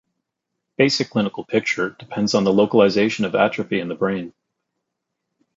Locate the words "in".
3.79-3.95